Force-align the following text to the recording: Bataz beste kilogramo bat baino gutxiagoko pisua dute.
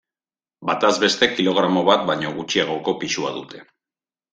Bataz 0.69 0.89
beste 1.03 1.29
kilogramo 1.35 1.85
bat 1.93 2.11
baino 2.11 2.35
gutxiagoko 2.41 3.01
pisua 3.05 3.41
dute. 3.41 3.69